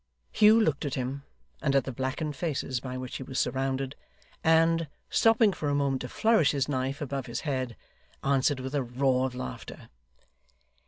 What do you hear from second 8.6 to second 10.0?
with a roar of laughter.